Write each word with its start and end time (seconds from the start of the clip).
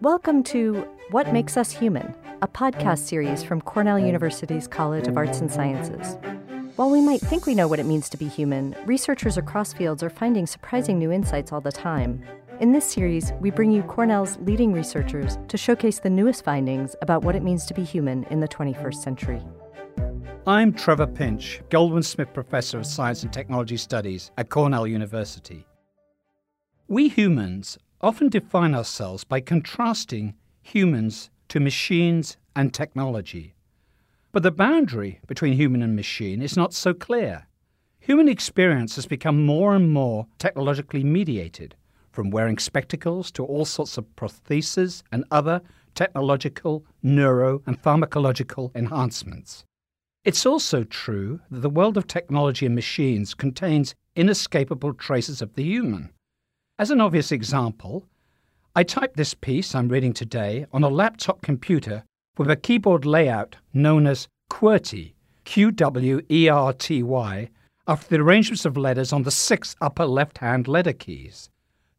Welcome 0.00 0.44
to 0.44 0.86
What 1.10 1.32
Makes 1.32 1.56
Us 1.56 1.72
Human, 1.72 2.14
a 2.40 2.46
podcast 2.46 3.00
series 3.00 3.42
from 3.42 3.60
Cornell 3.60 3.98
University's 3.98 4.68
College 4.68 5.08
of 5.08 5.16
Arts 5.16 5.40
and 5.40 5.50
Sciences. 5.50 6.16
While 6.76 6.90
we 6.90 7.00
might 7.00 7.20
think 7.20 7.46
we 7.46 7.56
know 7.56 7.66
what 7.66 7.80
it 7.80 7.86
means 7.86 8.08
to 8.10 8.16
be 8.16 8.28
human, 8.28 8.76
researchers 8.86 9.36
across 9.36 9.72
fields 9.72 10.04
are 10.04 10.08
finding 10.08 10.46
surprising 10.46 11.00
new 11.00 11.10
insights 11.10 11.50
all 11.50 11.60
the 11.60 11.72
time. 11.72 12.22
In 12.60 12.70
this 12.70 12.84
series, 12.84 13.32
we 13.40 13.50
bring 13.50 13.72
you 13.72 13.82
Cornell's 13.82 14.38
leading 14.42 14.72
researchers 14.72 15.36
to 15.48 15.56
showcase 15.56 15.98
the 15.98 16.10
newest 16.10 16.44
findings 16.44 16.94
about 17.02 17.24
what 17.24 17.34
it 17.34 17.42
means 17.42 17.66
to 17.66 17.74
be 17.74 17.82
human 17.82 18.22
in 18.30 18.38
the 18.38 18.46
21st 18.46 19.02
century. 19.02 19.42
I'm 20.46 20.74
Trevor 20.74 21.08
Pinch, 21.08 21.60
Goldwin 21.70 22.04
Smith 22.04 22.32
Professor 22.32 22.78
of 22.78 22.86
Science 22.86 23.24
and 23.24 23.32
Technology 23.32 23.76
Studies 23.76 24.30
at 24.38 24.48
Cornell 24.48 24.86
University. 24.86 25.66
We 26.86 27.08
humans 27.08 27.78
often 28.00 28.28
define 28.28 28.74
ourselves 28.74 29.24
by 29.24 29.40
contrasting 29.40 30.34
humans 30.62 31.30
to 31.48 31.60
machines 31.60 32.36
and 32.54 32.72
technology. 32.72 33.54
But 34.32 34.42
the 34.42 34.50
boundary 34.50 35.20
between 35.26 35.54
human 35.54 35.82
and 35.82 35.96
machine 35.96 36.42
is 36.42 36.56
not 36.56 36.74
so 36.74 36.94
clear. 36.94 37.46
Human 38.00 38.28
experience 38.28 38.96
has 38.96 39.06
become 39.06 39.44
more 39.44 39.74
and 39.74 39.90
more 39.90 40.26
technologically 40.38 41.02
mediated, 41.02 41.74
from 42.12 42.30
wearing 42.30 42.58
spectacles 42.58 43.30
to 43.32 43.44
all 43.44 43.64
sorts 43.64 43.98
of 43.98 44.06
prostheses 44.16 45.02
and 45.12 45.24
other 45.30 45.60
technological, 45.94 46.84
neuro, 47.02 47.62
and 47.66 47.82
pharmacological 47.82 48.74
enhancements. 48.74 49.64
It's 50.24 50.46
also 50.46 50.84
true 50.84 51.40
that 51.50 51.60
the 51.60 51.70
world 51.70 51.96
of 51.96 52.06
technology 52.06 52.66
and 52.66 52.74
machines 52.74 53.34
contains 53.34 53.94
inescapable 54.14 54.94
traces 54.94 55.40
of 55.40 55.54
the 55.54 55.62
human. 55.64 56.10
As 56.80 56.92
an 56.92 57.00
obvious 57.00 57.32
example, 57.32 58.04
I 58.76 58.84
typed 58.84 59.16
this 59.16 59.34
piece 59.34 59.74
I'm 59.74 59.88
reading 59.88 60.12
today 60.12 60.64
on 60.72 60.84
a 60.84 60.88
laptop 60.88 61.42
computer 61.42 62.04
with 62.36 62.48
a 62.48 62.54
keyboard 62.54 63.04
layout 63.04 63.56
known 63.74 64.06
as 64.06 64.28
QWERTY, 64.48 65.14
Q 65.42 65.72
W 65.72 66.20
E 66.30 66.48
R 66.48 66.72
T 66.72 67.02
Y, 67.02 67.48
after 67.88 68.08
the 68.08 68.22
arrangements 68.22 68.64
of 68.64 68.76
letters 68.76 69.12
on 69.12 69.24
the 69.24 69.32
six 69.32 69.74
upper 69.80 70.06
left 70.06 70.38
hand 70.38 70.68
letter 70.68 70.92
keys. 70.92 71.50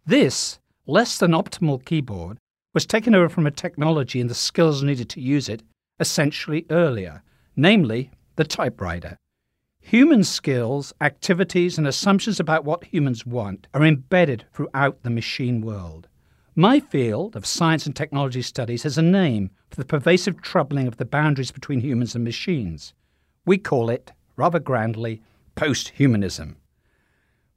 This, 0.06 0.59
less 0.88 1.18
than 1.18 1.31
optimal 1.31 1.84
keyboard, 1.84 2.38
was 2.73 2.86
taken 2.86 3.14
over 3.14 3.28
from 3.28 3.48
a 3.48 3.52
technology 3.52 4.22
and 4.22 4.30
the 4.30 4.34
skills 4.34 4.81
needed 4.81 5.09
to 5.09 5.20
use 5.20 5.50
it 5.50 5.62
essentially 6.00 6.66
earlier, 6.70 7.22
namely 7.58 8.12
the 8.38 8.46
typewriter. 8.46 9.18
Human 9.90 10.23
skills, 10.23 10.94
activities, 11.02 11.80
and 11.80 11.88
assumptions 11.88 12.40
about 12.40 12.64
what 12.64 12.84
humans 12.84 13.26
want 13.26 13.66
are 13.73 13.84
embedded 13.84 14.46
throughout 14.54 15.02
the 15.02 15.09
machine 15.09 15.62
world. 15.62 16.08
My 16.56 16.80
field 16.80 17.36
of 17.36 17.44
science 17.44 17.88
and 17.88 17.96
technology 17.96 18.44
studies 18.44 18.84
has 18.84 19.00
a 19.00 19.02
name 19.02 19.50
for 19.72 19.78
the 19.78 19.86
pervasive 19.86 20.44
troubling 20.44 20.88
of 20.88 20.98
the 20.98 21.06
boundaries 21.06 21.50
between 21.50 21.80
humans 21.80 22.14
and 22.14 22.23
machines. 22.23 22.94
We 23.48 23.58
call 23.58 23.90
it, 23.90 24.12
rather 24.36 24.59
grandly, 24.59 25.23
post 25.56 25.90
humanism. 25.90 26.58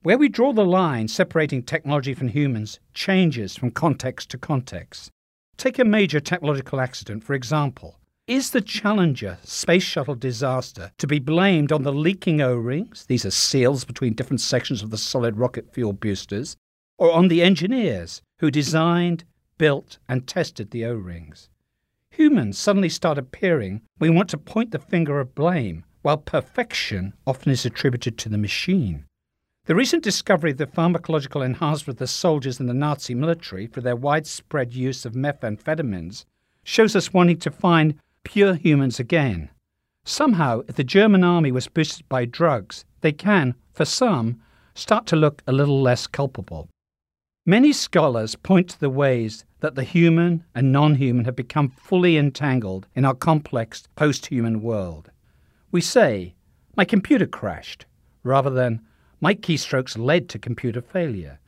Where 0.00 0.16
we 0.16 0.30
draw 0.30 0.54
the 0.54 0.64
line 0.64 1.08
separating 1.08 1.62
technology 1.62 2.14
from 2.14 2.28
humans 2.28 2.80
changes 2.94 3.58
from 3.58 3.72
context 3.72 4.30
to 4.30 4.38
context. 4.38 5.10
Take 5.58 5.78
a 5.78 5.84
major 5.84 6.18
technological 6.18 6.80
accident, 6.80 7.24
for 7.24 7.34
example. 7.34 7.98
Is 8.28 8.52
the 8.52 8.60
Challenger 8.60 9.38
space 9.42 9.82
shuttle 9.82 10.14
disaster 10.14 10.92
to 10.98 11.08
be 11.08 11.18
blamed 11.18 11.72
on 11.72 11.82
the 11.82 11.92
leaking 11.92 12.40
O 12.40 12.54
rings? 12.54 13.04
These 13.06 13.26
are 13.26 13.32
seals 13.32 13.84
between 13.84 14.14
different 14.14 14.40
sections 14.40 14.80
of 14.80 14.90
the 14.90 14.96
solid 14.96 15.38
rocket 15.38 15.72
fuel 15.72 15.92
boosters, 15.92 16.56
or 16.98 17.10
on 17.10 17.26
the 17.26 17.42
engineers 17.42 18.22
who 18.38 18.48
designed, 18.48 19.24
built, 19.58 19.98
and 20.08 20.28
tested 20.28 20.70
the 20.70 20.84
O 20.84 20.94
rings. 20.94 21.50
Humans 22.10 22.56
suddenly 22.56 22.88
start 22.88 23.18
appearing 23.18 23.82
we 23.98 24.08
want 24.08 24.28
to 24.30 24.38
point 24.38 24.70
the 24.70 24.78
finger 24.78 25.18
of 25.18 25.34
blame, 25.34 25.84
while 26.02 26.18
perfection 26.18 27.14
often 27.26 27.50
is 27.50 27.66
attributed 27.66 28.18
to 28.18 28.28
the 28.28 28.38
machine. 28.38 29.04
The 29.64 29.74
recent 29.74 30.04
discovery 30.04 30.52
of 30.52 30.58
the 30.58 30.66
pharmacological 30.68 31.44
enhancement 31.44 31.96
of 31.96 31.98
the 31.98 32.06
soldiers 32.06 32.60
in 32.60 32.66
the 32.66 32.72
Nazi 32.72 33.16
military 33.16 33.66
for 33.66 33.80
their 33.80 33.96
widespread 33.96 34.74
use 34.74 35.04
of 35.04 35.14
methamphetamines 35.14 36.24
shows 36.62 36.94
us 36.94 37.12
wanting 37.12 37.38
to 37.38 37.50
find 37.50 37.98
pure 38.24 38.54
humans 38.54 39.00
again. 39.00 39.50
Somehow, 40.04 40.62
if 40.68 40.76
the 40.76 40.84
German 40.84 41.22
army 41.22 41.52
was 41.52 41.68
boosted 41.68 42.08
by 42.08 42.24
drugs, 42.24 42.84
they 43.00 43.12
can, 43.12 43.54
for 43.72 43.84
some, 43.84 44.40
start 44.74 45.06
to 45.06 45.16
look 45.16 45.42
a 45.46 45.52
little 45.52 45.80
less 45.80 46.06
culpable. 46.06 46.68
Many 47.46 47.72
scholars 47.72 48.36
point 48.36 48.70
to 48.70 48.80
the 48.80 48.90
ways 48.90 49.44
that 49.60 49.74
the 49.74 49.84
human 49.84 50.44
and 50.54 50.72
non 50.72 50.96
human 50.96 51.24
have 51.24 51.36
become 51.36 51.70
fully 51.70 52.16
entangled 52.16 52.86
in 52.94 53.04
our 53.04 53.14
complex 53.14 53.84
post 53.96 54.26
human 54.26 54.62
world. 54.62 55.10
We 55.70 55.80
say, 55.80 56.34
my 56.76 56.84
computer 56.84 57.26
crashed, 57.26 57.86
rather 58.22 58.50
than, 58.50 58.80
my 59.20 59.34
keystrokes 59.34 59.98
led 59.98 60.28
to 60.30 60.38
computer 60.38 60.80
failure. 60.80 61.38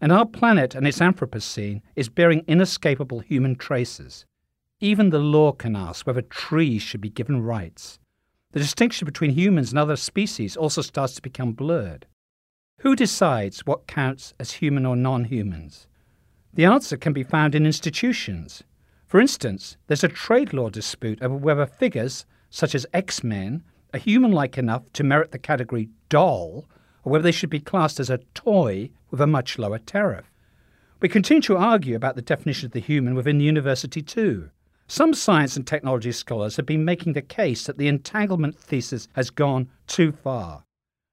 And 0.00 0.10
our 0.12 0.26
planet 0.26 0.74
and 0.74 0.86
its 0.86 0.98
Anthropocene 0.98 1.80
is 1.96 2.08
bearing 2.08 2.44
inescapable 2.46 3.20
human 3.20 3.56
traces. 3.56 4.26
Even 4.84 5.08
the 5.08 5.18
law 5.18 5.50
can 5.50 5.76
ask 5.76 6.06
whether 6.06 6.20
trees 6.20 6.82
should 6.82 7.00
be 7.00 7.08
given 7.08 7.40
rights. 7.40 7.98
The 8.52 8.58
distinction 8.58 9.06
between 9.06 9.30
humans 9.30 9.70
and 9.70 9.78
other 9.78 9.96
species 9.96 10.58
also 10.58 10.82
starts 10.82 11.14
to 11.14 11.22
become 11.22 11.52
blurred. 11.52 12.04
Who 12.80 12.94
decides 12.94 13.64
what 13.64 13.86
counts 13.86 14.34
as 14.38 14.52
human 14.52 14.84
or 14.84 14.94
non 14.94 15.24
humans? 15.24 15.86
The 16.52 16.66
answer 16.66 16.98
can 16.98 17.14
be 17.14 17.22
found 17.22 17.54
in 17.54 17.64
institutions. 17.64 18.62
For 19.06 19.20
instance, 19.20 19.78
there's 19.86 20.04
a 20.04 20.08
trade 20.08 20.52
law 20.52 20.68
dispute 20.68 21.22
over 21.22 21.34
whether 21.34 21.64
figures, 21.64 22.26
such 22.50 22.74
as 22.74 22.84
X 22.92 23.24
Men, 23.24 23.64
are 23.94 23.98
human 23.98 24.32
like 24.32 24.58
enough 24.58 24.82
to 24.92 25.02
merit 25.02 25.32
the 25.32 25.38
category 25.38 25.88
doll, 26.10 26.68
or 27.04 27.12
whether 27.12 27.22
they 27.22 27.32
should 27.32 27.48
be 27.48 27.58
classed 27.58 28.00
as 28.00 28.10
a 28.10 28.20
toy 28.34 28.90
with 29.10 29.22
a 29.22 29.26
much 29.26 29.58
lower 29.58 29.78
tariff. 29.78 30.30
We 31.00 31.08
continue 31.08 31.40
to 31.44 31.56
argue 31.56 31.96
about 31.96 32.16
the 32.16 32.20
definition 32.20 32.66
of 32.66 32.72
the 32.72 32.80
human 32.80 33.14
within 33.14 33.38
the 33.38 33.46
university, 33.46 34.02
too. 34.02 34.50
Some 34.86 35.14
science 35.14 35.56
and 35.56 35.66
technology 35.66 36.12
scholars 36.12 36.56
have 36.56 36.66
been 36.66 36.84
making 36.84 37.14
the 37.14 37.22
case 37.22 37.64
that 37.66 37.78
the 37.78 37.88
entanglement 37.88 38.58
thesis 38.58 39.08
has 39.14 39.30
gone 39.30 39.70
too 39.86 40.12
far. 40.12 40.64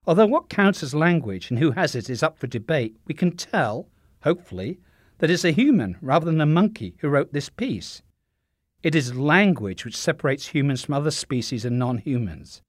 Although 0.06 0.28
what 0.28 0.50
counts 0.50 0.84
as 0.84 0.94
language 0.94 1.50
and 1.50 1.60
who 1.60 1.72
has 1.72 1.96
it 1.96 2.10
is 2.10 2.22
up 2.22 2.38
for 2.38 2.48
debate, 2.48 2.98
we 3.06 3.14
can 3.14 3.32
tell, 3.36 3.88
hopefully, 4.24 4.80
that 5.20 5.30
it's 5.30 5.46
a 5.46 5.52
human 5.52 5.96
rather 6.02 6.26
than 6.26 6.42
a 6.42 6.46
monkey 6.46 6.96
who 7.00 7.08
wrote 7.08 7.32
this 7.32 7.50
piece. 7.50 8.02
It 8.84 8.96
is 8.96 9.16
language 9.16 9.86
which 9.86 9.96
separates 9.96 10.48
humans 10.48 10.84
from 10.84 10.96
other 10.96 11.12
species 11.12 11.64
and 11.64 11.78
non 11.78 12.00
humans. 12.00 12.62